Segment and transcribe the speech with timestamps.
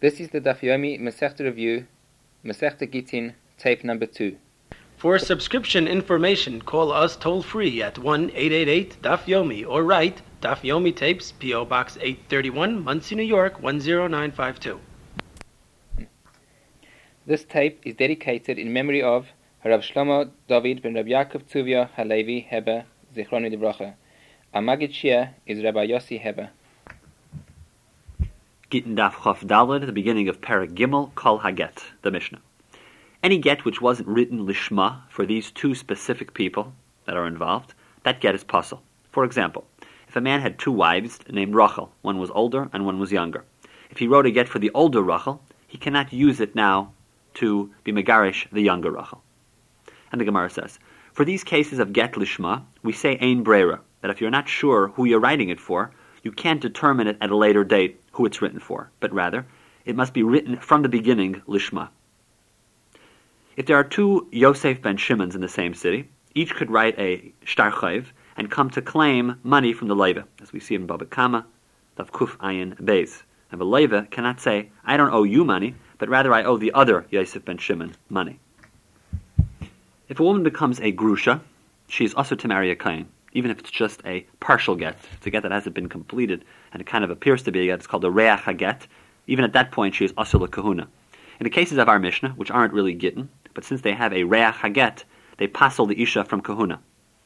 [0.00, 1.86] This is the Daf Yomi Masechta Review,
[2.42, 4.34] Masechta Gittin, tape number 2.
[4.96, 10.62] For subscription information, call us toll free at 1 888 Daf Yomi or write Daf
[10.62, 11.66] Yomi Tapes, P.O.
[11.66, 14.80] Box 831, Monsey, New York 10952.
[17.26, 19.26] This tape is dedicated in memory of
[19.66, 23.92] Rav Shlomo David ben Rav Yaakov Tuvia Halevi Heber, Zichroni Devracha.
[24.54, 26.48] Our Magid Shia is Rabbi Yossi Hebe.
[28.70, 32.38] Gittin Daf Chof Dalad, the beginning of Paragimel Kol Haget, the Mishnah.
[33.20, 36.72] Any get which wasn't written lishma for these two specific people
[37.04, 37.74] that are involved,
[38.04, 38.80] that get is pasul.
[39.10, 39.66] For example,
[40.06, 43.44] if a man had two wives named Rachel, one was older and one was younger,
[43.90, 46.92] if he wrote a get for the older Rachel, he cannot use it now
[47.34, 49.20] to be megarish the younger Rachel.
[50.12, 50.78] And the Gemara says,
[51.12, 54.88] for these cases of get lishma, we say ein brera, that if you're not sure
[54.94, 55.90] who you're writing it for,
[56.22, 59.46] you can't determine it at a later date who it's written for, but rather,
[59.84, 61.88] it must be written from the beginning, lishma.
[63.56, 67.32] If there are two Yosef ben Shimons in the same city, each could write a
[67.44, 67.72] shtar
[68.36, 71.44] and come to claim money from the leva, as we see in Baba Kama,
[71.96, 73.22] Dav Kuf Ayin Beis.
[73.50, 76.72] And the leva cannot say, I don't owe you money, but rather I owe the
[76.72, 78.38] other Yosef ben Shimon money.
[80.08, 81.40] If a woman becomes a grusha,
[81.88, 85.26] she is also to marry a kain even if it's just a partial get, it's
[85.26, 87.78] a get that hasn't been completed, and it kind of appears to be a get,
[87.78, 88.86] it's called a reach get.
[89.26, 90.88] Even at that point, she is asula kahuna.
[91.38, 94.24] In the cases of our Mishnah, which aren't really gittin, but since they have a
[94.24, 95.04] reach get,
[95.36, 96.80] they passel the isha from kahuna.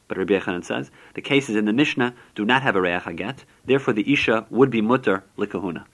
[0.07, 3.43] But Rabbi Yechanan says the cases in the Mishnah do not have a reach get,
[3.65, 5.85] therefore the isha would be mutter likahuna.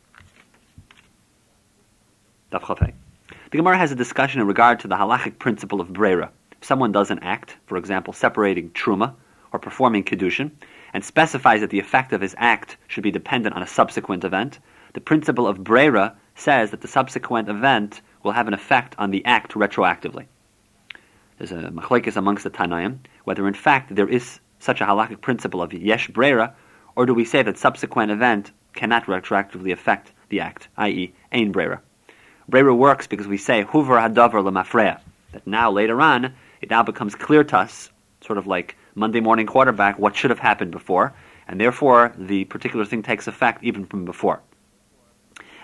[2.51, 6.31] The Gemara has a discussion in regard to the halachic principle of brera.
[6.51, 9.13] If someone does an act, for example, separating truma
[9.51, 10.51] or performing Kiddushin,
[10.93, 14.59] and specifies that the effect of his act should be dependent on a subsequent event,
[14.93, 19.23] the principle of Brera says that the subsequent event will have an effect on the
[19.25, 20.25] act retroactively.
[21.37, 25.61] There's a machlekes amongst the Tanaim, whether in fact there is such a halakhic principle
[25.61, 26.53] of yesh brera,
[26.95, 31.81] or do we say that subsequent event cannot retroactively affect the act, i.e., ein brera.
[32.47, 34.99] Brera works because we say huver hadavar lemafreya,
[35.31, 37.89] that now later on it now becomes clear to us,
[38.21, 41.13] sort of like Monday morning quarterback what should have happened before,
[41.47, 44.41] and therefore the particular thing takes effect even from before.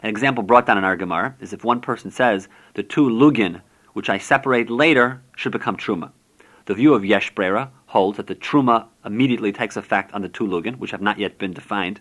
[0.04, 3.62] An example brought down in our Gemara is if one person says, the two lugin,
[3.94, 6.12] which I separate later, should become truma.
[6.66, 10.46] The view of Yesh Brera holds that the truma immediately takes effect on the two
[10.46, 12.00] lugin, which have not yet been defined.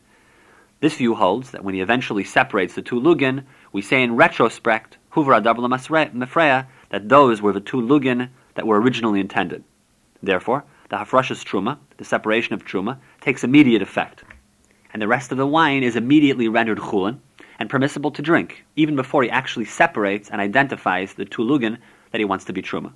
[0.80, 4.98] This view holds that when he eventually separates the two lugin, we say in retrospect,
[5.12, 5.68] huvra dabla
[6.12, 9.64] mefreya, that those were the two lugin that were originally intended.
[10.22, 14.22] Therefore, the hafrashas truma, the separation of truma, takes immediate effect,
[14.92, 17.18] and the rest of the wine is immediately rendered chulin
[17.58, 21.78] and permissible to drink, even before he actually separates and identifies the tulugin
[22.12, 22.92] that he wants to be truma.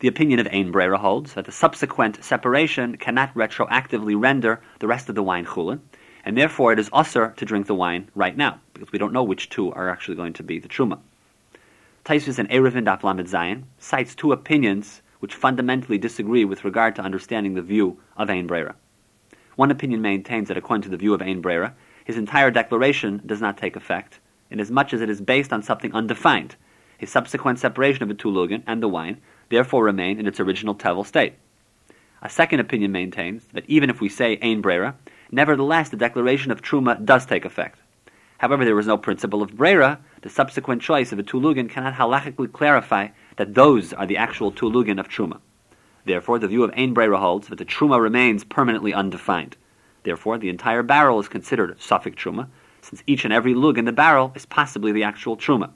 [0.00, 5.08] The opinion of Ein Brera holds that the subsequent separation cannot retroactively render the rest
[5.08, 5.80] of the wine chulin,
[6.24, 9.22] and therefore it is usher to drink the wine right now, because we don't know
[9.22, 10.98] which two are actually going to be the truma.
[12.04, 17.54] Taisvis and Erevin Daf Zayin cites two opinions which fundamentally disagree with regard to understanding
[17.54, 18.74] the view of Ein Brera.
[19.54, 23.40] One opinion maintains that according to the view of Ein Brera, his entire declaration does
[23.40, 24.18] not take effect,
[24.50, 26.56] inasmuch as it is based on something undefined.
[26.98, 31.06] His subsequent separation of the tulugin and the wine therefore remain in its original tevel
[31.06, 31.34] state.
[32.20, 34.96] A second opinion maintains that even if we say Ein Brera,
[35.30, 37.78] nevertheless the declaration of Truma does take effect.
[38.38, 42.52] However, there is no principle of Brera, the subsequent choice of a tulugin cannot halachically
[42.52, 43.10] clarify
[43.42, 45.40] that those are the actual tulugin of truma.
[46.04, 49.56] Therefore, the view of Ein Brera holds that the truma remains permanently undefined.
[50.04, 52.46] Therefore, the entire barrel is considered suffix truma,
[52.82, 55.70] since each and every lug in the barrel is possibly the actual truma.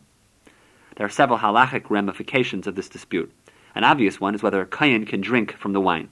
[0.94, 3.32] There are several halachic ramifications of this dispute.
[3.75, 6.09] An obvious one is whether a kayan can drink from the wine.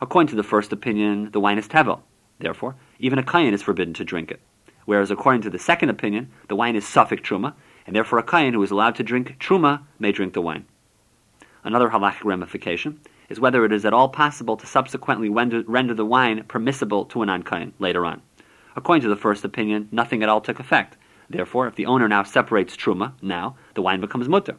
[0.00, 2.02] According to the first opinion, the wine is tevel.
[2.38, 4.38] Therefore, even a kayan is forbidden to drink it.
[4.84, 7.54] Whereas according to the second opinion, the wine is suffix truma,
[7.88, 10.64] and therefore a kayan who is allowed to drink truma may drink the wine.
[11.64, 16.04] Another halachic ramification is whether it is at all possible to subsequently render, render the
[16.04, 18.20] wine permissible to an non later on.
[18.74, 20.96] According to the first opinion, nothing at all took effect.
[21.30, 24.56] Therefore, if the owner now separates truma, now the wine becomes mutter.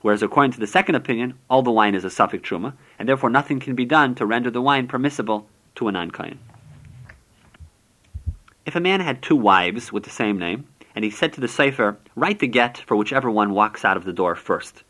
[0.00, 3.30] Whereas according to the second opinion, all the wine is a suffix truma, and therefore
[3.30, 6.10] nothing can be done to render the wine permissible to an non
[8.64, 11.48] If a man had two wives with the same name, and he said to the
[11.48, 14.84] sefer, write the get for whichever one walks out of the door first.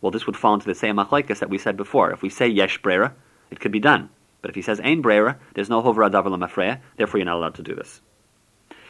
[0.00, 2.10] Well, this would fall into the same machlekes that we said before.
[2.10, 3.14] If we say yesh brera,
[3.50, 4.10] it could be done.
[4.42, 7.54] But if he says ein brera, there's no hovra davar lemafreya, therefore you're not allowed
[7.56, 8.00] to do this.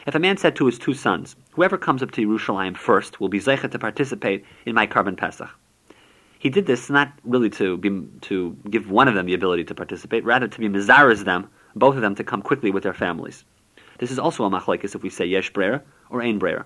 [0.05, 3.29] If a man said to his two sons, Whoever comes up to Yerushalayim first will
[3.29, 5.49] be zeichet to participate in my carbon Pesach.
[6.39, 9.75] He did this not really to be, to give one of them the ability to
[9.75, 13.43] participate, rather to be mizaras them, both of them to come quickly with their families.
[13.97, 16.65] This is also a machlekes if we say yesh breira or ein breira.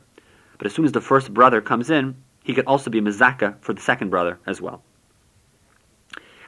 [0.58, 3.74] But as soon as the first brother comes in, he could also be mizaka for
[3.74, 4.82] the second brother as well.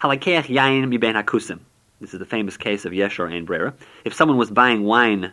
[0.01, 1.59] Halakeach yain mi ben hakusim.
[2.01, 3.73] This is the famous case of yesh or ein breira.
[4.03, 5.31] If someone was buying wine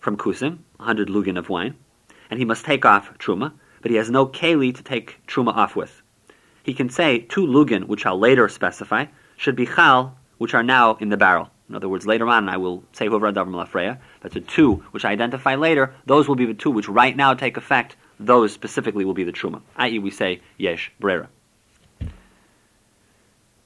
[0.00, 1.74] from kusim, 100 lugin of wine,
[2.30, 3.52] and he must take off truma,
[3.82, 6.02] but he has no keli to take truma off with.
[6.62, 9.06] He can say two lugin, which I'll later specify,
[9.36, 11.50] should be chal, which are now in the barrel.
[11.68, 15.04] In other words, later on I will say whoever adav malafreya, but the two which
[15.04, 17.96] I identify later, those will be the two which right now take effect.
[18.20, 19.62] Those specifically will be the truma.
[19.76, 21.28] I.e., we say yesh brera.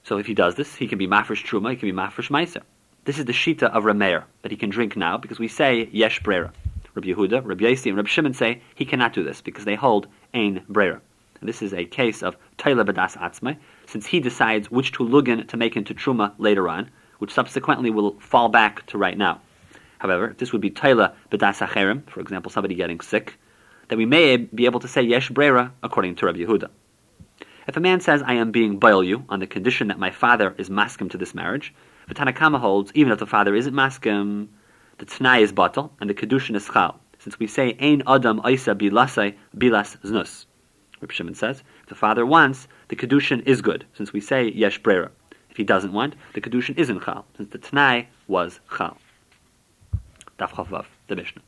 [0.03, 2.61] So if he does this, he can be mafresh truma, he can be mafresh meiser.
[3.05, 6.21] This is the shita of Rameir that he can drink now because we say yesh
[6.21, 6.53] brera.
[6.95, 10.07] Rabbi Yehuda, Rabbi Yasi, and Rabbi Shimon say he cannot do this because they hold
[10.33, 11.01] ein brera.
[11.39, 13.57] And this is a case of Taila Badas Atzmai,
[13.87, 18.19] since he decides which two lugin to make into Truma later on, which subsequently will
[18.19, 19.41] fall back to right now.
[19.97, 23.37] However, if this would be Taila Badas Acherim, for example, somebody getting sick,
[23.87, 26.69] then we may be able to say Yesh Brera according to Rabbi Yehuda.
[27.67, 30.53] If a man says, I am being boil you on the condition that my father
[30.57, 31.73] is maskim to this marriage,
[32.07, 34.47] the Tanakama holds, even if the father isn't maskim,
[34.97, 36.99] the Tanai is batal, and the Kedushin is chal.
[37.19, 40.45] Since we say, Ein Adam Isa Bilasai Bilas Znus.
[40.99, 44.79] Reb Shimon says, if the father wants, the Kedushin is good, since we say Yesh
[44.83, 45.09] Brera.
[45.49, 48.97] If he doesn't want, the Kedushin isn't chal, since the Tanai was chal.
[50.37, 51.41] Daf Chavav, the Mishnah.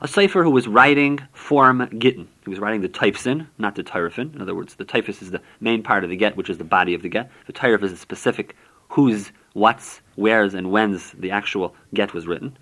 [0.00, 2.28] A Sefer who was writing form Gittin.
[2.44, 4.32] He was writing the typhsin, not the tyrifin.
[4.32, 6.62] In other words, the typhus is the main part of the get, which is the
[6.62, 7.32] body of the get.
[7.48, 8.54] The tyrif is a specific
[8.90, 12.56] whose, what's, where's, and when's the actual get was written.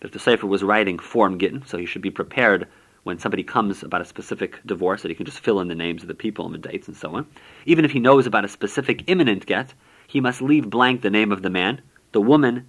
[0.00, 2.68] But if the Sefer was writing form Gittin, so he should be prepared
[3.04, 6.02] when somebody comes about a specific divorce that he can just fill in the names
[6.02, 7.26] of the people and the dates and so on.
[7.64, 9.72] Even if he knows about a specific imminent get,
[10.06, 11.80] he must leave blank the name of the man,
[12.12, 12.68] the woman,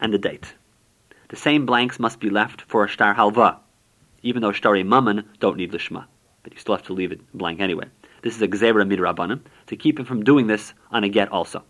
[0.00, 0.54] and the date.
[1.34, 3.58] The same blanks must be left for a star halva,
[4.22, 6.04] even though shtari mammon don't need lishma,
[6.44, 7.86] but you still have to leave it blank anyway.
[8.22, 11.64] This is a gzera midrabanim to keep him from doing this on a get also.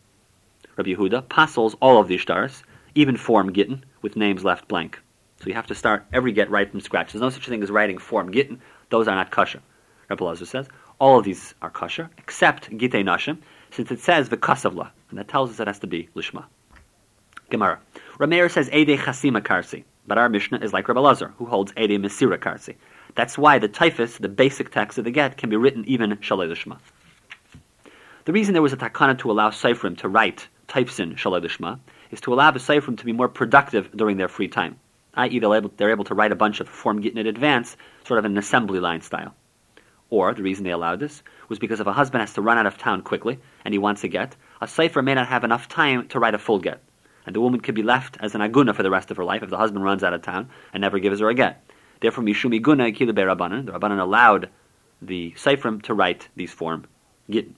[0.77, 2.63] Rabbi Yehuda passes all of these stars,
[2.95, 5.01] even form gittin, with names left blank.
[5.41, 7.13] So you have to start every get right from scratch.
[7.13, 9.63] There's no such thing as writing form gittin; those are not kosher.
[10.11, 10.69] Rabbi Lazar says
[11.01, 13.39] all of these are kosher except gitei nashim,
[13.71, 16.45] since it says v'kasavla, and that tells us it has to be lishma.
[17.51, 17.79] Gemara.
[18.19, 22.39] Rameir says Ede Chasima Karsi, but our Mishnah is like Rabbi who holds Ede Mesira
[22.39, 22.77] Karsi.
[23.17, 26.79] That's why the typhus, the basic text of the get, can be written even Shalei.
[28.25, 31.79] The reason there was a takana to allow Seifrim to write typesin Shalei Lishma
[32.11, 34.79] is to allow the Seifrim to be more productive during their free time,
[35.15, 35.39] i.e.
[35.39, 37.77] They're able, they're able to write a bunch of form getting in advance,
[38.07, 39.35] sort of an assembly line style.
[40.11, 42.67] Or, the reason they allowed this was because if a husband has to run out
[42.67, 46.07] of town quickly and he wants a get, a Sefer may not have enough time
[46.09, 46.81] to write a full get
[47.27, 49.43] and the woman could be left as an aguna for the rest of her life
[49.43, 51.65] if the husband runs out of town and never gives her a get.
[52.01, 54.51] Therefore, mishum iguna kilabe rabbanan, the rabbanan allowed
[55.01, 56.87] the seifrim to write these form
[57.31, 57.57] gittin.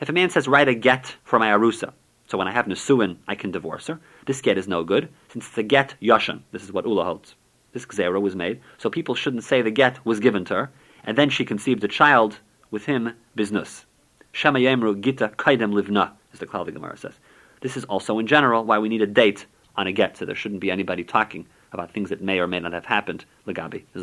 [0.00, 1.92] If a man says, write a get for my arusa,
[2.26, 5.46] so when I have nesuin, I can divorce her, this get is no good, since
[5.46, 6.40] it's a get yashan.
[6.50, 7.34] This is what Ula holds.
[7.72, 10.70] This gzera was made, so people shouldn't say the get was given to her,
[11.04, 12.38] and then she conceived a child
[12.70, 13.84] with him, biznus.
[14.32, 17.14] Shema yemru gita kaidem livna, as the Klaldi Gemara says.
[17.62, 20.34] This is also, in general, why we need a date on a get, so there
[20.34, 23.24] shouldn't be anybody talking about things that may or may not have happened.
[23.46, 24.02] Legabi is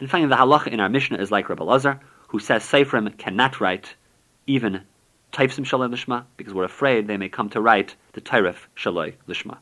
[0.00, 3.60] And finally, the halacha in our Mishnah is like Rabbi Lazar, who says Seifrim cannot
[3.60, 3.94] write
[4.46, 4.82] even
[5.32, 9.58] Taifsim Shaloi Lishma, because we're afraid they may come to write the Tairif Shaloi Lishma.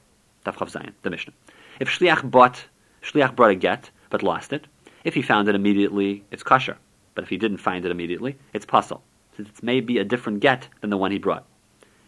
[0.46, 1.32] Tafchav Zayin, the Mishnah.
[1.80, 2.64] If Shliach bought,
[3.02, 4.66] Shliach brought a get, but lost it,
[5.02, 6.78] if he found it immediately, it's kosher.
[7.14, 9.02] But if he didn't find it immediately, it's pasul,
[9.36, 11.44] since it may be a different get than the one he brought.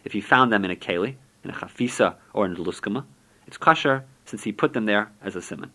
[0.05, 3.05] If he found them in a keli, in a chafisa, or in a luskama,
[3.47, 5.73] it's kosher since he put them there as a simon.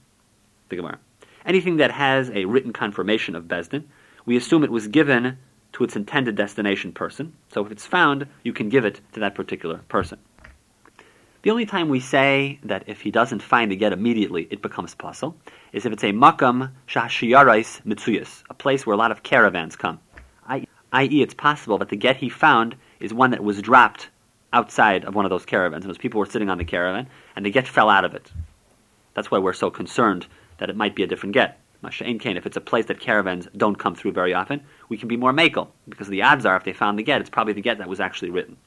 [0.69, 0.99] The Gemara.
[1.45, 3.83] Anything that has a written confirmation of Bezdin,
[4.25, 5.37] we assume it was given
[5.73, 7.33] to its intended destination person.
[7.53, 10.19] So if it's found, you can give it to that particular person.
[11.43, 14.95] The only time we say that if he doesn't find the get immediately, it becomes
[14.95, 15.35] pasul,
[15.71, 19.99] is if it's a makam shashiyarais mitzuyas, a place where a lot of caravans come.
[20.91, 24.09] I.e., it's possible that the get he found is one that was dropped
[24.53, 27.45] outside of one of those caravans, and those people were sitting on the caravan, and
[27.45, 28.31] the get fell out of it.
[29.13, 30.27] That's why we're so concerned
[30.57, 31.59] that it might be a different get.
[31.83, 35.07] Masha'in Kane, if it's a place that caravans don't come through very often, we can
[35.07, 37.61] be more makel, because the odds are if they found the get, it's probably the
[37.61, 38.57] get that was actually written.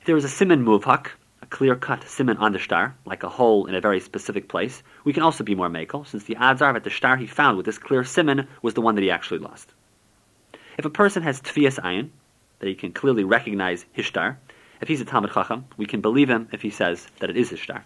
[0.00, 1.08] If there was a simon muvhak,
[1.42, 5.12] a clear-cut simon on the star, like a hole in a very specific place, we
[5.12, 7.66] can also be more makel, since the odds are that the star he found with
[7.66, 9.72] this clear simon was the one that he actually lost.
[10.78, 12.10] If a person has tfias ayin,
[12.64, 14.38] that he can clearly recognize his star,
[14.80, 17.50] if he's a Talmud Chacham, we can believe him if he says that it is
[17.50, 17.84] his star.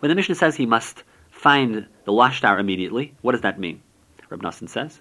[0.00, 3.80] When the Mishnah says he must find the lost star immediately, what does that mean?
[4.28, 5.00] Reb Nosson says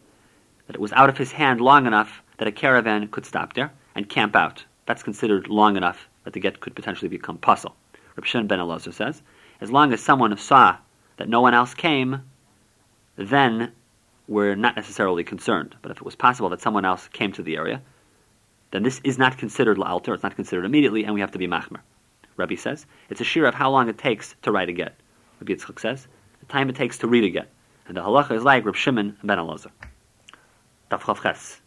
[0.67, 3.71] that it was out of his hand long enough that a caravan could stop there
[3.95, 4.63] and camp out.
[4.85, 7.75] That's considered long enough that the get could potentially become pasul.
[8.15, 9.23] Reb Shimon ben Elazar says,
[9.61, 10.77] as long as someone saw
[11.17, 12.21] that no one else came,
[13.15, 13.71] then
[14.27, 15.75] we're not necessarily concerned.
[15.81, 17.81] But if it was possible that someone else came to the area,
[18.71, 21.47] then this is not considered la'alter, it's not considered immediately, and we have to be
[21.47, 21.79] machmer.
[22.37, 24.95] Rabbi says, it's a shir of how long it takes to write a get.
[25.39, 26.07] Rabbi Yitzchak says,
[26.39, 27.49] the time it takes to read a get.
[27.87, 29.71] And the halacha is like Reb Shimon ben Elazar.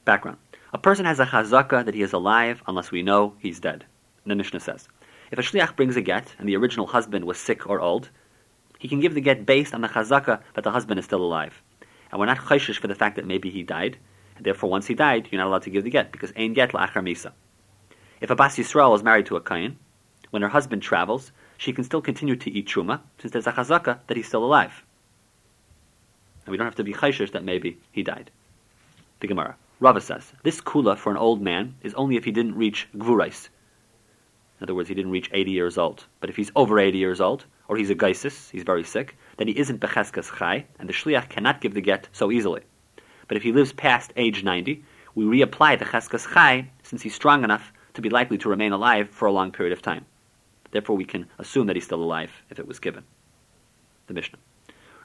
[0.05, 0.39] Background.
[0.73, 3.85] A person has a chazaka that he is alive unless we know he's dead.
[4.27, 4.89] The Mishnah says,
[5.31, 8.11] if a shliach brings a get and the original husband was sick or old,
[8.79, 11.63] he can give the get based on the chazaka that the husband is still alive.
[12.11, 13.99] And we're not chayshish for the fact that maybe he died,
[14.41, 17.03] therefore once he died, you're not allowed to give the get, because ein get la'achar
[17.03, 17.33] misa.
[18.21, 19.79] If a Bas Yisrael is married to a Kain,
[20.31, 23.99] when her husband travels, she can still continue to eat truma, since there's a chazaka
[24.07, 24.83] that he's still alive.
[26.45, 28.31] And we don't have to be chayshish that maybe he died.
[29.21, 29.57] The Gemara.
[29.81, 33.49] Rava says, this kula for an old man is only if he didn't reach gvurais.
[34.59, 36.05] In other words, he didn't reach 80 years old.
[36.21, 39.49] But if he's over 80 years old, or he's a geisis, he's very sick, then
[39.49, 42.62] he isn't becheskas chai, and the shliach cannot give the get so easily.
[43.28, 44.83] But if he lives past age 90,
[45.14, 49.09] we reapply the cheskas chai, since he's strong enough to be likely to remain alive
[49.09, 50.04] for a long period of time.
[50.73, 53.04] Therefore, we can assume that he's still alive if it was given.
[54.09, 54.38] The Mishnah.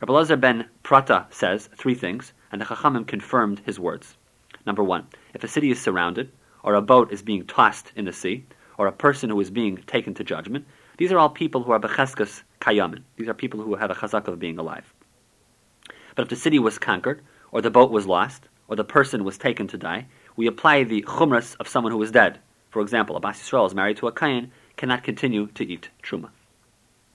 [0.01, 4.17] Rabbi Lazar ben Prata says three things, and the Chachamim confirmed his words.
[4.65, 6.31] Number one, if a city is surrounded,
[6.63, 8.45] or a boat is being tossed in the sea,
[8.77, 10.65] or a person who is being taken to judgment,
[10.97, 13.03] these are all people who are becheskas kayamin.
[13.17, 14.93] These are people who have a chazak of being alive.
[16.15, 17.21] But if the city was conquered,
[17.51, 21.01] or the boat was lost, or the person was taken to die, we apply the
[21.01, 22.39] chumras of someone who is dead.
[22.70, 26.29] For example, a Bas Yisrael is married to a kayan, cannot continue to eat truma.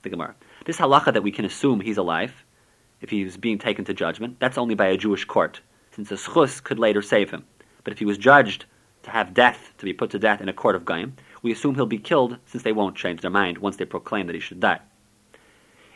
[0.03, 0.35] The Gemara.
[0.67, 2.45] This halacha that we can assume he's alive,
[3.01, 5.61] if he's being taken to judgment, that's only by a Jewish court,
[5.93, 7.45] since a schus could later save him.
[7.85, 8.65] But if he was judged
[9.05, 11.13] to have death, to be put to death in a court of Gaim,
[11.43, 14.35] we assume he'll be killed since they won't change their mind once they proclaim that
[14.35, 14.81] he should die.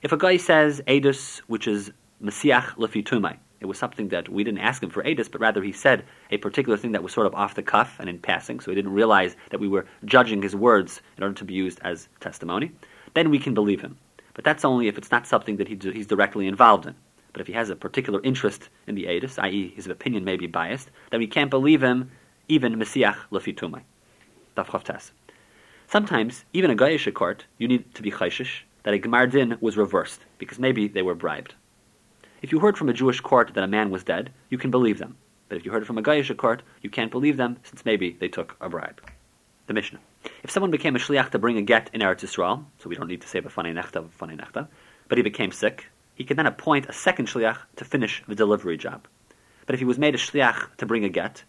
[0.02, 1.90] If a guy says Edus, which is
[2.23, 5.72] Messiach Lefitumai, it was something that we didn't ask him for Edus, but rather he
[5.72, 8.70] said a particular thing that was sort of off the cuff and in passing, so
[8.70, 12.08] he didn't realize that we were judging his words in order to be used as
[12.20, 12.70] testimony,
[13.14, 13.98] then we can believe him.
[14.34, 16.94] But that's only if it's not something that he's directly involved in.
[17.32, 20.46] But if he has a particular interest in the Edus, i.e., his opinion may be
[20.46, 22.10] biased, then we can't believe him
[22.48, 23.82] even Messiach Lefitumai.
[25.88, 29.76] Sometimes, even a Gayish court, you need to be chayshish that a Gemar Din was
[29.76, 31.54] reversed, because maybe they were bribed.
[32.40, 34.99] If you heard from a Jewish court that a man was dead, you can believe
[34.99, 35.16] them.
[35.49, 38.16] But if you heard it from a Gayish court, you can't believe them, since maybe
[38.18, 39.00] they took a bribe.
[39.66, 39.99] The Mishnah.
[40.42, 43.09] If someone became a shliach to bring a get in Eretz Yisrael, so we don't
[43.09, 44.68] need to say b'fanei nechta, b'fanei nechta,
[45.09, 48.76] but he became sick, he can then appoint a second shliach to finish the delivery
[48.76, 49.07] job.
[49.66, 51.42] But if he was made a shliach to bring a get,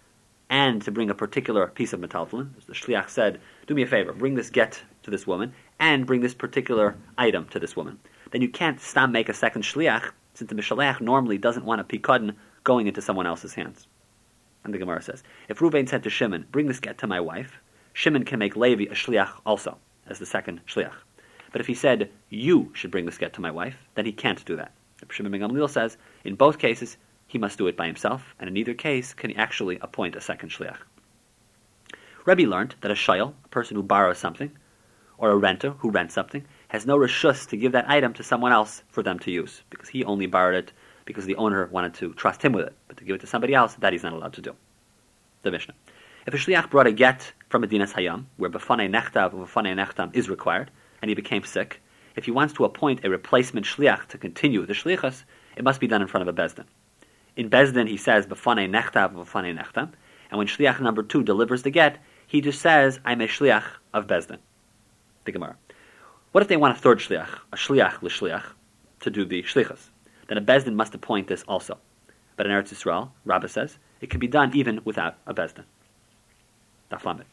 [0.50, 2.50] and to bring a particular piece of metaltalin.
[2.58, 6.06] As the shliach said, do me a favor, bring this get to this woman, and
[6.08, 8.00] bring this particular item to this woman.
[8.32, 11.84] Then you can't stop make a second shliach, since the mishalach normally doesn't want a
[11.84, 13.88] pikadon going into someone else's hands.
[14.64, 17.60] And the Gemara says, if Ruvain said to Shimon, bring this get to my wife,
[17.94, 19.78] Shimon can make Levi a shliach also,
[20.08, 20.96] as the second shliach.
[21.52, 24.44] But if he said, you should bring this get to my wife, then he can't
[24.46, 24.72] do that.
[25.10, 26.96] Shimon ben Gamliel says, in both cases,
[27.28, 30.22] he must do it by himself, and in either case can he actually appoint a
[30.22, 30.78] second shliach.
[32.26, 34.52] Rebbe learned that a shayel, a person who borrows something,
[35.18, 38.52] or a renter who rents something, has no reshus to give that item to someone
[38.52, 40.72] else for them to use, because he only borrowed it
[41.06, 42.74] because the owner wanted to trust him with it.
[42.88, 44.56] But to give it to somebody else, that he's not allowed to do.
[45.42, 45.74] The Mishnah.
[46.26, 49.76] If a shliach brought a get from a dinas hayam, where b'fanei nechtav or b'fanei
[49.76, 50.72] nechtam is required,
[51.02, 51.82] and he became sick,
[52.16, 55.24] if he wants to appoint a replacement shliach to continue the shlichus,
[55.56, 56.66] it must be done in front of a bezdin.
[57.36, 59.94] In Bezdin, he says, B'fanei nechtav, b'fanei nechtam.
[60.30, 61.98] And when Shliach number two delivers the get,
[62.28, 64.40] he just says, I'm a Shliach of Bezdin.
[65.24, 65.56] The Gemara.
[66.32, 68.44] What if they want a third Shliach, a Shliach l'Shliach,
[69.00, 69.90] to do the Shlichas?
[70.28, 71.80] Then a Bezdin must appoint this also.
[72.36, 75.64] But in Eretz Yisrael, Rabbah says, it can be done even without a Bezdin.
[76.92, 77.24] Daflamet.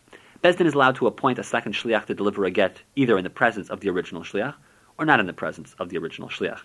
[0.42, 3.28] Bezdin is allowed to appoint a second Shliach to deliver a get either in the
[3.28, 4.54] presence of the original Shliach
[4.96, 6.60] or not in the presence of the original Shliach.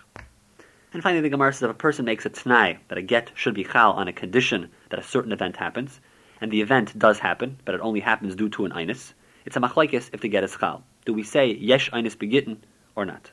[0.94, 3.54] And finally, the Gemara says if a person makes a t'nai that a get should
[3.54, 6.00] be chal on a condition that a certain event happens,
[6.40, 9.12] and the event does happen, but it only happens due to an inus,
[9.44, 10.82] it's a machlaikis if the get is chal.
[11.04, 12.62] Do we say yesh einis begitten
[12.94, 13.30] or not?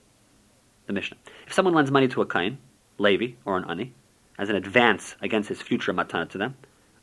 [0.88, 1.18] The Mishnah.
[1.46, 2.58] If someone lends money to a kain,
[2.98, 3.94] Levi, or an ani,
[4.40, 6.56] as an advance against his future matana to them,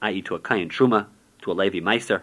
[0.03, 0.23] i.e.
[0.23, 1.07] to a kain truma,
[1.43, 2.23] to a Levi meiser,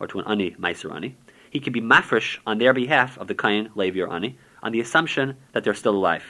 [0.00, 1.14] or to an ani meiser ani,
[1.50, 4.80] he can be mafresh on their behalf of the kain, Levi, or ani, on the
[4.80, 6.24] assumption that they're still alive.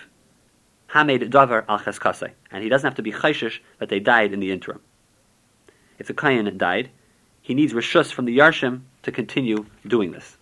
[0.88, 4.40] Hamed davar al cheskase, and he doesn't have to be chayshish that they died in
[4.40, 4.80] the interim.
[5.99, 6.90] If the kain died,
[7.40, 10.37] he needs rishus from the yarshim to continue doing this.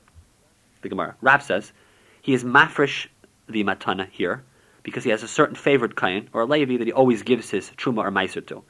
[0.82, 1.16] The Gemara.
[1.20, 1.72] Rab says
[2.20, 3.06] he is mafresh
[3.48, 4.44] the matana here
[4.82, 7.70] because he has a certain favorite kain or a levi that he always gives his
[7.70, 8.62] truma or meiser to,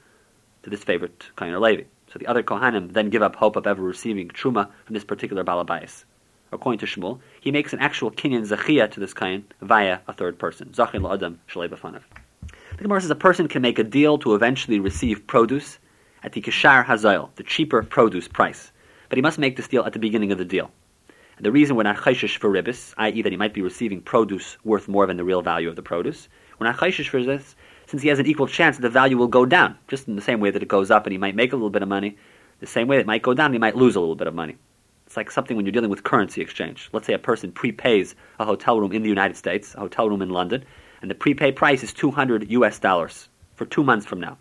[0.62, 1.84] to this favorite kain or levi.
[2.12, 5.42] So the other kohanim then give up hope of ever receiving truma from this particular
[5.42, 6.04] balabais.
[6.52, 10.38] According to Shmuel, he makes an actual kinyan zachia to this kain via a third
[10.38, 10.68] person.
[10.68, 11.70] Zachin la'adam shalei.
[11.70, 15.78] The Gemara says a person can make a deal to eventually receive produce
[16.22, 18.70] at the kishar hazayil, the cheaper produce price,
[19.08, 20.70] but he must make this deal at the beginning of the deal.
[21.42, 24.86] The reason we're not chayshish for ribis, i.e., that he might be receiving produce worth
[24.86, 26.28] more than the real value of the produce,
[26.60, 27.56] we're not chayshish for this
[27.88, 30.22] since he has an equal chance that the value will go down, just in the
[30.22, 32.16] same way that it goes up and he might make a little bit of money,
[32.60, 34.34] the same way it might go down and he might lose a little bit of
[34.36, 34.56] money.
[35.04, 36.88] It's like something when you're dealing with currency exchange.
[36.92, 40.22] Let's say a person prepays a hotel room in the United States, a hotel room
[40.22, 40.64] in London,
[41.00, 44.38] and the prepaid price is 200 US dollars for two months from now.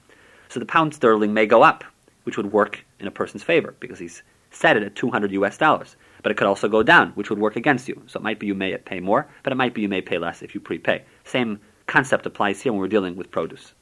[0.49, 1.83] So the pound sterling may go up,
[2.25, 5.95] which would work in a person's favor because he's set it at 200 US dollars.
[6.23, 8.01] But it could also go down, which would work against you.
[8.07, 10.17] So it might be you may pay more, but it might be you may pay
[10.17, 11.03] less if you prepay.
[11.23, 13.73] Same concept applies here when we're dealing with produce.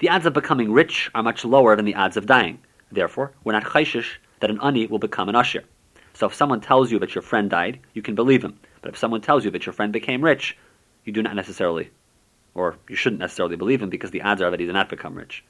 [0.00, 2.58] The odds of becoming rich are much lower than the odds of dying.
[2.90, 5.64] Therefore, we're not chayshish that an ani will become an usher.
[6.14, 8.58] So if someone tells you that your friend died, you can believe him.
[8.82, 10.56] But if someone tells you that your friend became rich,
[11.04, 11.90] you do not necessarily,
[12.54, 15.14] or you shouldn't necessarily believe him because the odds are that he did not become
[15.14, 15.44] rich.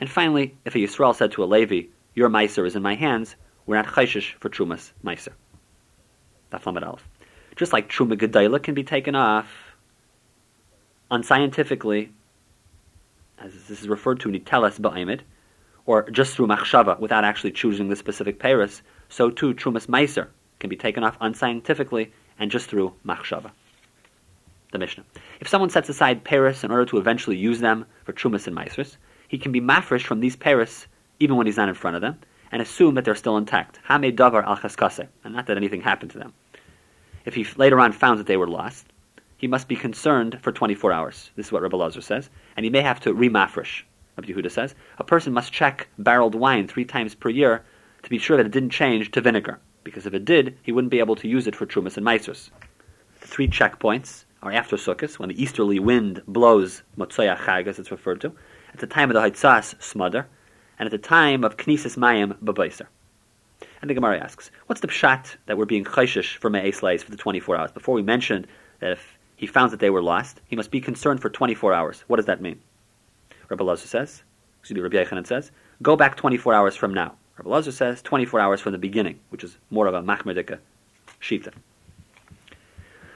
[0.00, 3.36] And finally, if a Yisrael said to a Levi, "Your miser is in my hands,"
[3.66, 5.32] we're not chayshish for trumas meiser.
[7.56, 9.48] Just like truma gedayla can be taken off
[11.10, 12.10] unscientifically,
[13.38, 15.20] as this is referred to nitelas ba'imid,
[15.84, 20.70] or just through machshava without actually choosing the specific paris, so too trumas meiser can
[20.70, 23.50] be taken off unscientifically and just through machshava.
[24.72, 25.04] The Mishnah.
[25.40, 28.96] If someone sets aside paris in order to eventually use them for trumas and meisers,
[29.28, 30.86] he can be mafresh from these paris
[31.18, 32.18] even when he's not in front of them,
[32.52, 33.80] and assume that they're still intact.
[33.88, 36.32] Hame davar al and not that anything happened to them.
[37.24, 38.86] If he later on found that they were lost,
[39.36, 41.30] he must be concerned for 24 hours.
[41.36, 43.82] This is what Rabbi Lazar says, and he may have to remafresh.
[44.16, 47.64] Rabbi Yehuda says a person must check barreled wine three times per year
[48.02, 50.90] to be sure that it didn't change to vinegar, because if it did, he wouldn't
[50.90, 52.50] be able to use it for trumas and meisers.
[53.20, 57.90] The three checkpoints are after Sukkot, when the easterly wind blows Motzaya Chag, as it's
[57.90, 58.32] referred to,
[58.72, 60.28] at the time of the Haitzas Smother,
[60.78, 62.86] and at the time of Knesses Mayim Babaiser.
[63.80, 67.10] And the Gemara asks, what's the pshat that we're being chayshish for Me'ez Leis for
[67.10, 67.72] the 24 hours?
[67.72, 68.46] Before we mentioned
[68.80, 72.04] that if he found that they were lost, he must be concerned for 24 hours.
[72.06, 72.60] What does that mean?
[73.48, 74.22] Rabbi Lazar says,
[74.60, 75.50] excuse me, Rabbi Yechanan says,
[75.82, 77.14] go back 24 hours from now.
[77.38, 80.58] Rabbi Lazar says 24 hours from the beginning, which is more of a machmerdika
[81.20, 81.52] shita.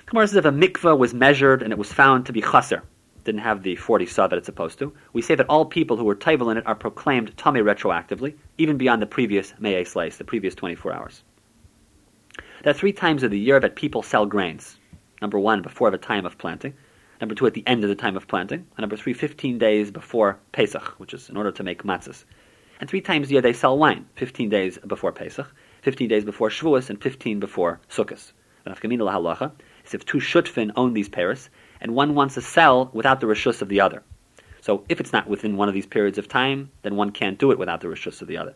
[0.07, 2.83] Gemara says if a mikveh was measured and it was found to be chaser,
[3.25, 6.05] didn't have the 40 saw that it's supposed to, we say that all people who
[6.05, 10.25] were taival in it are proclaimed tummy retroactively, even beyond the previous Me'ez slice, the
[10.25, 11.23] previous 24 hours.
[12.63, 14.79] There are three times of the year that people sell grains.
[15.23, 16.75] Number one, before the time of planting.
[17.21, 18.67] Number two, at the end of the time of planting.
[18.77, 22.25] And number three, 15 days before Pesach, which is in order to make matzahs.
[22.81, 25.53] And three times a year they sell wine, 15 days before Pesach,
[25.83, 28.33] 15 days before Shavuos, and 15 before Sukkot.
[28.67, 29.53] Halacha
[29.85, 33.63] is if two shutfin own these pairs, and one wants to sell without the rishus
[33.63, 34.03] of the other.
[34.61, 37.51] So if it's not within one of these periods of time, then one can't do
[37.51, 38.55] it without the rishus of the other.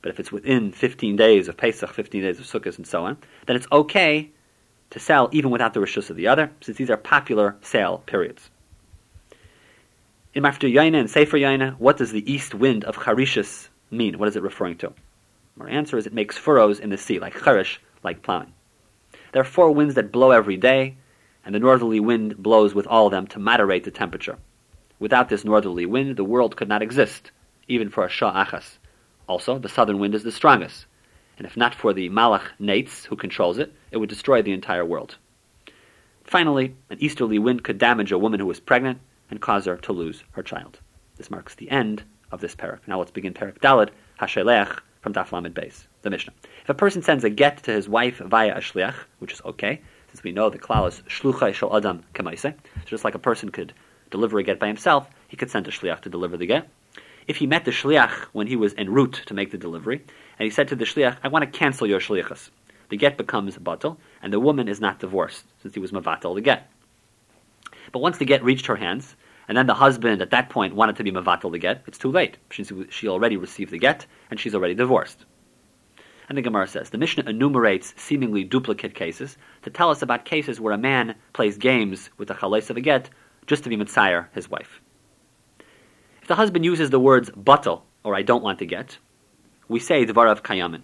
[0.00, 3.18] But if it's within 15 days of Pesach, 15 days of Sukkot, and so on,
[3.46, 4.30] then it's okay
[4.90, 8.50] to sell even without the rishus of the other, since these are popular sale periods.
[10.34, 14.18] In Maftir Yaina and Sefer Yaina, what does the east wind of Charishis mean?
[14.18, 14.92] What is it referring to?
[15.60, 18.52] Our answer is it makes furrows in the sea, like Charish, like plowing.
[19.32, 20.96] There are four winds that blow every day,
[21.44, 24.38] and the northerly wind blows with all of them to moderate the temperature.
[24.98, 27.30] Without this northerly wind, the world could not exist,
[27.68, 28.78] even for a Shah Achas.
[29.26, 30.86] Also, the southern wind is the strongest,
[31.36, 34.84] and if not for the Malach Nates who controls it, it would destroy the entire
[34.84, 35.16] world.
[36.24, 38.98] Finally, an easterly wind could damage a woman who is pregnant
[39.30, 40.78] and cause her to lose her child.
[41.16, 42.02] This marks the end
[42.32, 42.80] of this parak.
[42.86, 46.32] Now let's begin parak Dalad, Hashelech, from Daf Lamed Beis, the Mishnah.
[46.62, 49.82] If a person sends a get to his wife via a shliach, which is okay,
[50.14, 52.42] since we know the klal is shluchai shel adam kamaise.
[52.42, 52.52] So
[52.86, 53.72] just like a person could
[54.12, 56.68] deliver a get by himself, he could send a shliach to deliver the get.
[57.26, 60.04] If he met the shliach when he was en route to make the delivery,
[60.38, 62.50] and he said to the shliach, "I want to cancel your shliachas,"
[62.90, 66.40] the get becomes batal, and the woman is not divorced, since he was mavatal the
[66.40, 66.70] get.
[67.90, 69.16] But once the get reached her hands,
[69.48, 72.12] and then the husband at that point wanted to be mavatal the get, it's too
[72.12, 72.36] late.
[72.52, 75.24] since she already received the get, and she's already divorced.
[76.28, 80.60] And the Gemara says the Mishnah enumerates seemingly duplicate cases to tell us about cases
[80.60, 83.10] where a man plays games with the chalais of a get
[83.46, 84.80] just to be mitzayir his wife.
[86.22, 88.96] If the husband uses the words batal or I don't want to get,
[89.68, 90.82] we say dvarav kayamin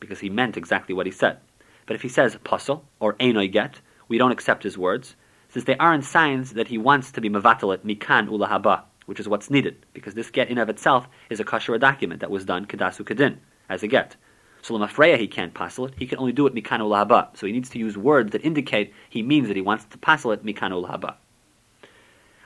[0.00, 1.38] because he meant exactly what he said.
[1.86, 5.14] But if he says pasul or einoi get, we don't accept his words
[5.48, 9.50] since they aren't signs that he wants to be mavatalit mikan ulahaba, which is what's
[9.50, 13.04] needed because this get in of itself is a kashara document that was done kedasu
[13.04, 13.36] kedin
[13.68, 14.16] as a get.
[14.62, 15.94] So Lamafreya he can't passel it.
[15.96, 17.36] He can only do it mikano lahaba.
[17.36, 20.32] So he needs to use words that indicate he means that he wants to passel
[20.32, 21.14] it mikano lahaba.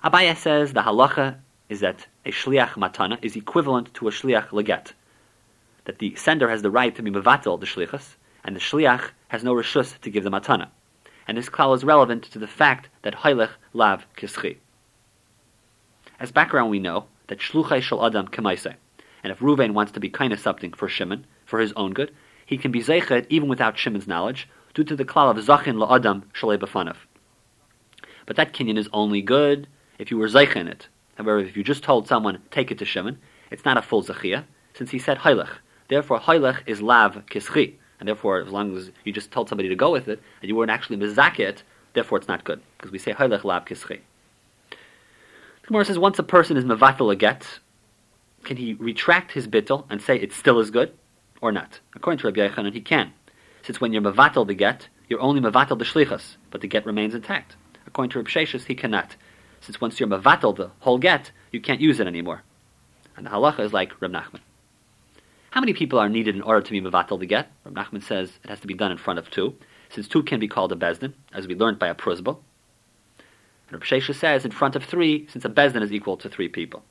[0.05, 1.37] Abaya says the halacha
[1.69, 4.93] is that a shliach matana is equivalent to a shliach leget.
[5.85, 9.45] That the sender has the right to be mevatel the shlichus, and the shliach has
[9.45, 10.69] no rishus to give the matana.
[11.29, 14.57] And this klal is relevant to the fact that haylech lav kischi.
[16.19, 18.75] As background, we know that shluchai shel adam kemaise,
[19.23, 22.15] and if Ruvain wants to be kind of something for Shimon, for his own good,
[22.47, 26.23] he can be zeichet even without Shimon's knowledge, due to the klal of zachin la'adam
[26.33, 26.97] shalei.
[28.27, 29.67] But that kinyan is only good
[29.99, 30.89] if you were zeich in it.
[31.17, 33.19] However, if you just told someone, take it to Shimon,
[33.51, 35.51] it's not a full zechia, since he said haylech.
[35.89, 37.75] Therefore, haylech is lav kischi.
[37.99, 40.57] And therefore, as long as you just told somebody to go with it, and you
[40.57, 42.63] weren't actually mizakit, therefore it's not good.
[42.79, 44.01] Because we say haylech lav kischi.
[44.71, 47.59] The Gemara says, once a person is mevatel a get,
[48.45, 50.93] can he retract his bittel and say it still is good?
[51.41, 51.81] Or not?
[51.95, 53.13] According to Rabbi Yochanan, he can,
[53.63, 57.15] since when you're mevatel the get, you're only mevatel the shlichus, but the get remains
[57.15, 57.57] intact.
[57.87, 59.17] According to Rabbi Sheshus, he cannot,
[59.61, 62.43] since once you're mevatel the whole get, you can't use it anymore.
[63.17, 64.41] And the halacha is like Reb Nachman.
[65.51, 67.51] How many people are needed in order to be mevatel the get?
[67.65, 69.55] Reb Nachman says it has to be done in front of two,
[69.91, 72.39] since two can be called a bezdin, as we learned by a pruzbel.
[73.69, 76.49] And Reb Sheshus says in front of three, since a bezdin is equal to three
[76.49, 76.83] people.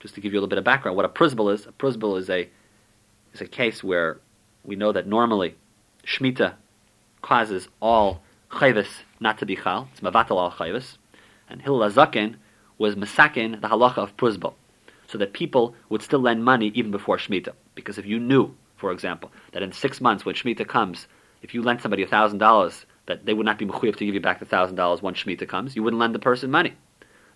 [0.00, 2.18] Just to give you a little bit of background, what a pruzbel is, a pruzbel
[2.18, 2.48] is a
[3.32, 4.18] is a case where
[4.64, 5.56] we know that normally
[6.06, 6.54] Shemitah
[7.22, 8.88] causes all chayvis
[9.20, 9.88] not to be chal.
[9.92, 10.98] It's mavatal al chayvis.
[11.48, 12.36] And Hillel Azakin
[12.78, 14.54] was masakin the halacha of pruzbal,
[15.06, 17.54] so that people would still lend money even before Shemitah.
[17.74, 21.06] Because if you knew, for example, that in six months when Shemitah comes,
[21.42, 24.20] if you lent somebody thousand dollars, that they would not be mechuyev to give you
[24.20, 26.74] back the thousand dollars once Shemitah comes, you wouldn't lend the person money.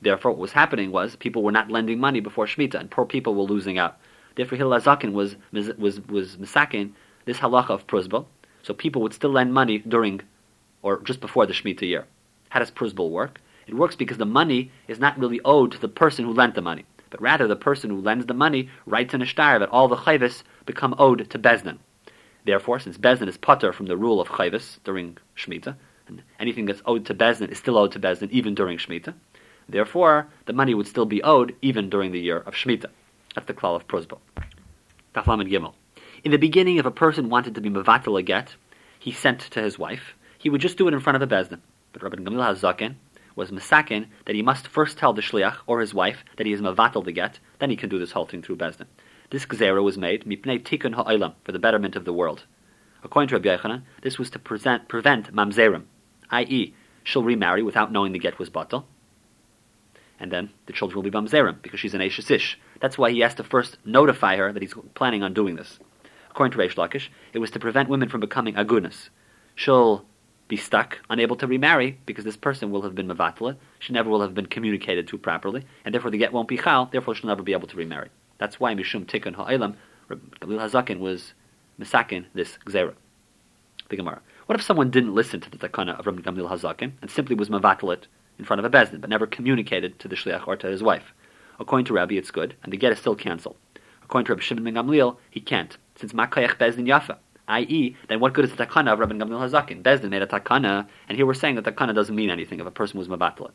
[0.01, 3.35] Therefore, what was happening was people were not lending money before Shemitah, and poor people
[3.35, 3.99] were losing out.
[4.37, 6.93] Therefore, Hillel Azakin was was was misakin
[7.25, 8.27] this halacha of pruzbal,
[8.63, 10.21] so people would still lend money during
[10.83, 12.07] or just before the Shemitah year.
[12.51, 13.41] How does pruzbal work?
[13.67, 16.63] It works because the money is not really owed to the person who lent the
[16.63, 19.89] money, but rather the person who lends the money writes in a shtar that all
[19.89, 21.79] the chayvis become owed to Bezdin.
[22.45, 26.83] Therefore, since Bezdin is putter from the rule of chayvis during Shemitah, and anything that's
[26.87, 29.15] owed to Bezdin is still owed to Bezdin even during Shemitah,
[29.69, 32.91] therefore the money would still be owed even during the year of Shemitah.
[33.37, 34.19] That's the klal of prozbal.
[35.15, 35.75] Taflam Gimel.
[36.25, 38.57] In the beginning, if a person wanted to be mevatel a get,
[38.99, 40.15] he sent to his wife.
[40.39, 41.61] He would just do it in front of the bezdin.
[41.93, 42.95] But Rabbi Gamliel Hazaken
[43.35, 46.63] was misaken that he must first tell the shliach or his wife that he is
[46.63, 47.39] mevatel the get.
[47.59, 48.87] Then he can do this whole thing through bezdin.
[49.29, 52.45] This gzera was made mipnei tikkun ha'olam for the betterment of the world.
[53.05, 55.83] According to Rabbi Yochanan, this was to present, prevent mamzerim,
[56.31, 58.85] i.e., she'll remarry without knowing the get was batal,
[60.19, 62.59] and then the children will be mamzerim because she's an Ish.
[62.81, 65.79] That's why he has to first notify her that he's planning on doing this.
[66.31, 69.09] According to Reish Lakish, it was to prevent women from becoming agunas.
[69.55, 70.05] She'll
[70.49, 74.21] be stuck, unable to remarry, because this person will have been mavatla, she never will
[74.21, 77.43] have been communicated to properly, and therefore the get won't be chal, therefore she'll never
[77.43, 78.11] be able to remarry.
[78.39, 79.77] That's why Mishum Tikkun Ha'elam,
[80.09, 81.33] Gamliel Hazakin was
[81.81, 82.95] misakin this gzera.
[83.89, 84.21] The Gemara.
[84.47, 87.49] What if someone didn't listen to the takana of Rabbi Gamliel Hazakin and simply was
[87.49, 88.05] mavatalit
[88.39, 91.13] in front of a bezdin, but never communicated to the shliach or to his wife?
[91.59, 93.57] According to Rabbi, it's good, and the get is still cancelled.
[94.03, 97.17] According to Rabbi Shimon ben Gamliel, he can't, since makayach bezdin yafa,
[97.49, 99.83] i.e., then what good is the takana of Rabbi Gamliel Hazakin?
[99.83, 102.71] Bezdin made a takana, and here we're saying that takana doesn't mean anything if a
[102.71, 103.53] person was mabatalit.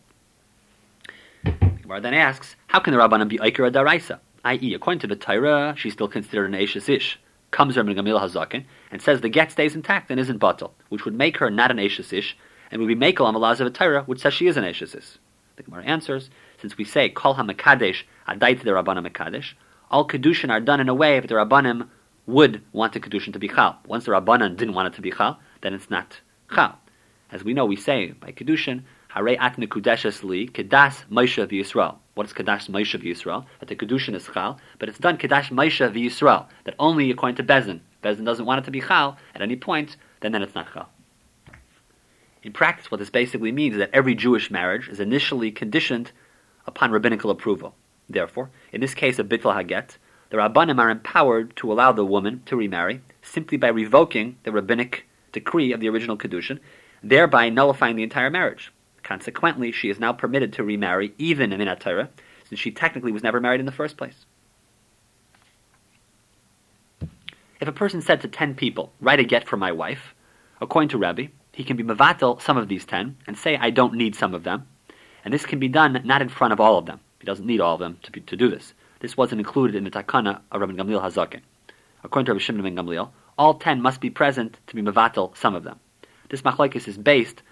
[1.92, 4.20] Gemara then asks, how can the Rabbanim be Iker Daraisa?
[4.46, 7.20] I.e., according to the Torah, she's still considered an Ashes Ish.
[7.52, 11.14] Comes Rabbi Gamliel Hazakin and says the get stays intact and isn't batal, which would
[11.14, 12.38] make her not an Ashes Ish,
[12.72, 14.64] and would be Mekel on the laws of the Torah, which says she is an
[14.64, 15.18] Ashes Ish.
[15.58, 16.30] The Gemara answers,
[16.60, 19.54] since we say Kol HaMekadesh Adait the Rabbanim Mekadesh,
[19.90, 21.88] all Kedushin are done in a way that the Rabbanim
[22.26, 23.78] would want the Kedushin to be Chal.
[23.86, 26.22] Once the Rabbanim didn't want it to be Chal, then it's not
[26.54, 26.80] Chal.
[27.32, 31.98] As we know, we say by Kedushin, Hare at Mekudeshes li Kedas Moshe v'Yisrael.
[32.14, 33.46] What is Kedash Moshe v'Yisrael?
[33.60, 36.48] That the Kedushin is Chal, but it's done Kedash Moshe v'Yisrael.
[36.64, 39.96] That only according to Bezin Bezin doesn't want it to be chal at any point,
[40.22, 40.90] then then it's not chal.
[42.44, 46.12] In practice, what this basically means is that every Jewish marriage is initially conditioned
[46.66, 47.76] upon rabbinical approval.
[48.10, 49.98] Therefore, in this case of bittul haget,
[50.32, 55.06] the rabbanim are empowered to allow the woman to remarry simply by revoking the rabbinic
[55.32, 56.60] decree of the original kedushin,
[57.04, 58.72] thereby nullifying the entire marriage.
[59.04, 62.10] Consequently, she is now permitted to remarry even in Minat
[62.48, 64.26] since she technically was never married in the first place.
[67.60, 70.16] If a person said to ten people, write a get for my wife,
[70.60, 73.96] according to Rabbi, he can be mavatal some of these ten and say, I don't
[73.96, 74.68] need some of them.
[75.24, 77.00] And this can be done not in front of all of them.
[77.20, 78.74] He doesn't need all of them to, be, to do this.
[79.00, 81.42] This wasn't included in the takana of Rabbi Gamliel Hazakin.
[82.04, 85.56] According to Rabbi Shimon ben Gamliel, all ten must be present to be mavatal some
[85.56, 85.80] of them.
[86.30, 87.44] This machlokes is based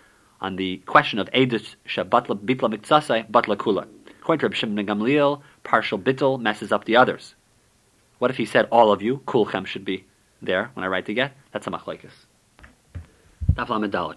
[0.41, 3.87] on the question of edus shabatla bitla miktsasai batla kula.
[4.21, 7.35] According to Rabbi Shimon ben Gamliel, partial bittel messes up the others.
[8.19, 10.05] What if he said all of you, kulchem should be
[10.41, 11.33] there when I write the get?
[11.51, 12.28] That's a machlokes.
[13.67, 14.15] Daf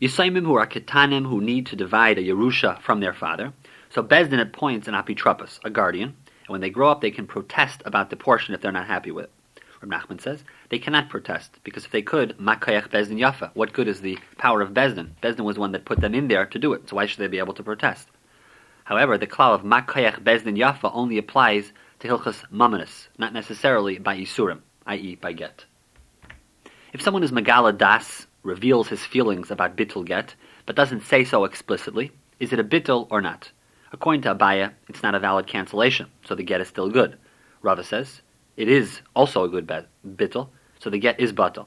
[0.00, 3.52] Yisaimim who are ketanim who need to divide a Yerusha from their father.
[3.90, 6.14] So Bezdin appoints an apitropos, a guardian,
[6.46, 9.10] and when they grow up they can protest about the portion if they're not happy
[9.10, 9.32] with it.
[9.80, 13.50] Reb Nachman says they cannot protest because if they could, makayach Bezdin Yafa.
[13.54, 15.10] What good is the power of Bezdin?
[15.22, 17.28] Bezdin was one that put them in there to do it, so why should they
[17.28, 18.08] be able to protest?
[18.84, 24.18] However, the klal of makayach Bezdin Yafa only applies to Hilchas Mamanis, not necessarily by
[24.18, 25.64] Isurim, i.e., by get.
[26.92, 30.34] If someone is Megala Das reveals his feelings about bittul get,
[30.66, 33.50] but doesn't say so explicitly, is it a bittul or not?
[33.92, 37.16] According to Abaya, it's not a valid cancellation, so the get is still good.
[37.62, 38.20] Rava says
[38.56, 39.66] it is also a good
[40.06, 41.66] bittul, so the get is batal.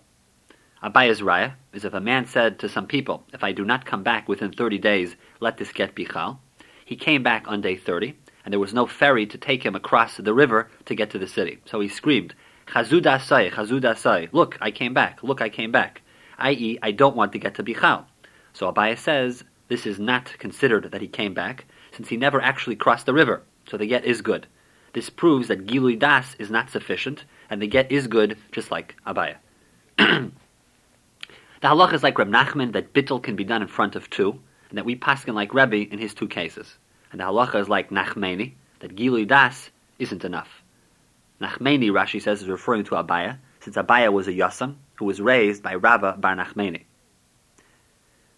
[0.83, 4.03] Abaya's raya is if a man said to some people, "If I do not come
[4.03, 6.39] back within thirty days, let this get be chal."
[6.85, 10.17] He came back on day thirty, and there was no ferry to take him across
[10.17, 11.59] the river to get to the city.
[11.65, 12.35] So he screamed,
[12.67, 14.29] "Chazudasai, chazudasai!
[14.31, 15.23] Look, I came back!
[15.23, 16.03] Look, I came back!"
[16.37, 18.05] i.e., I don't want to get to Bichal.
[18.53, 22.75] So Abaya says this is not considered that he came back, since he never actually
[22.75, 24.47] crossed the river, so the get is good.
[24.93, 28.95] This proves that Gilui Das is not sufficient, and the get is good, just like
[29.05, 29.35] Abaya.
[29.97, 30.31] the
[31.61, 34.77] halach is like Reb Nachman that bittel can be done in front of two, and
[34.77, 36.77] that we paskin like Rebbe in his two cases.
[37.11, 39.69] And the halacha is like Nachmeni, that Gilui Das
[39.99, 40.63] isn't enough.
[41.41, 45.63] Nachmeni, Rashi says, is referring to Abaya, since Abaya was a Yasam, who was raised
[45.63, 46.83] by Rava Bar Nachmeni.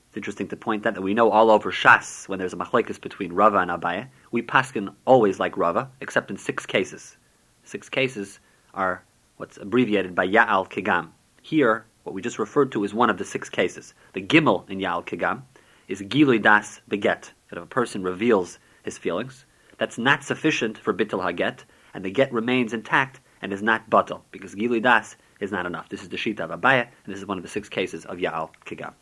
[0.08, 3.00] It's interesting to point out that we know all over Shas, when there's a machlekes
[3.00, 7.17] between Rava and Abaya, we paskin always like Rava, except in six cases.
[7.63, 8.39] Six cases
[8.74, 9.04] are
[9.38, 11.10] what's abbreviated by Ya'al Kigam.
[11.41, 13.93] Here, what we just referred to is one of the six cases.
[14.13, 15.43] The Gimel in Ya'al Kigam
[15.88, 19.45] is Gilui Das Beget, that if a person reveals his feelings,
[19.78, 21.60] that's not sufficient for Bittel Haget,
[21.93, 25.89] and the get remains intact and is not Batal, because Gilui Das is not enough.
[25.89, 28.17] This is the Shita of Abaya, and this is one of the six cases of
[28.17, 28.93] Ya'al Kigam.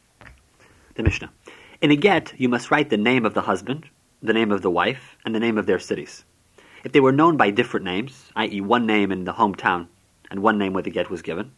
[0.96, 1.32] The Mishnah.
[1.82, 3.86] In a get, you must write the name of the husband,
[4.22, 6.26] the name of the wife, and the name of their cities.
[6.84, 9.88] If they were known by different names, i.e., one name in the hometown
[10.32, 11.52] and one name where the get was given,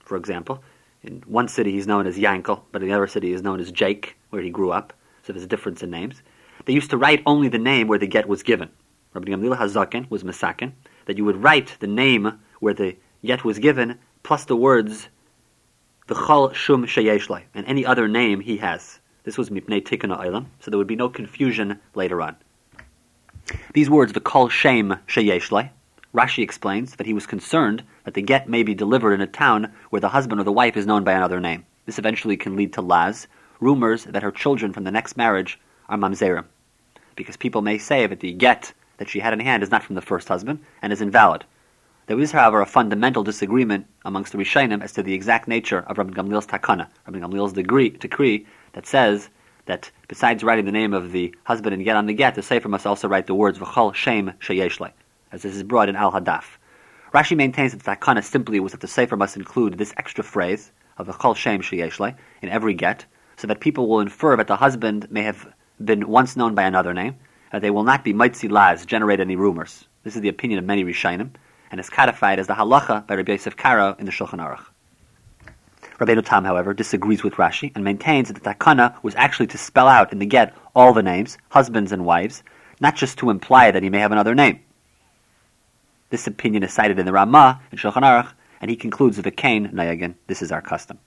[0.00, 0.62] for example,
[1.02, 3.70] in one city he's known as Yankel, but in the other city he's known as
[3.70, 4.92] Jake, where he grew up,
[5.22, 6.22] so there's a difference in names.
[6.64, 8.68] They used to write only the name where the get was given.
[9.14, 10.72] Rabbi Gamliel Hazakin was Masakin,
[11.06, 15.08] that you would write the name where the yet was given, plus the words
[16.08, 19.00] V'chol Shum Sheyeshlai, and any other name he has.
[19.24, 22.36] This was Mipnei Tikkun Olam, so there would be no confusion later on.
[23.74, 25.70] These words, V'chol Shem Sheyeshlai,
[26.14, 29.72] Rashi explains that he was concerned that the get may be delivered in a town
[29.90, 31.66] where the husband or the wife is known by another name.
[31.84, 33.26] This eventually can lead to Laz,
[33.60, 36.44] rumors that her children from the next marriage are Mamzerim,
[37.16, 39.94] because people may say that the get that she had in hand is not from
[39.94, 41.44] the first husband and is invalid.
[42.08, 45.98] There is, however, a fundamental disagreement amongst the Rishonim as to the exact nature of
[45.98, 49.28] Rabbi Gamliel's takana, Rabbi Gamliel's degree, decree that says
[49.66, 52.70] that besides writing the name of the husband and get on the get, the Sefer
[52.70, 54.90] must also write the words V'chol Shem Sheyeshle,
[55.32, 56.44] as this is brought in Al Hadaf.
[57.12, 60.72] Rashi maintains that the takana simply was that the Sefer must include this extra phrase
[60.96, 63.04] of V'chol Shem Sheyeshle in every get,
[63.36, 65.46] so that people will infer that the husband may have
[65.84, 67.16] been once known by another name,
[67.52, 69.86] that they will not be mitzi laz, generate any rumors.
[70.04, 71.32] This is the opinion of many Rishonim
[71.70, 74.64] and is codified as the halacha by Rabbi Yosef Karo in the Shulchan Aruch.
[75.98, 79.88] Rabbeinu Tam, however, disagrees with Rashi and maintains that the takana was actually to spell
[79.88, 82.42] out in the get all the names, husbands and wives,
[82.80, 84.60] not just to imply that he may have another name.
[86.10, 89.30] This opinion is cited in the Ramah in Shulchan Aruch, and he concludes with a
[89.32, 90.14] Kain Nayagin.
[90.26, 90.98] This is our custom.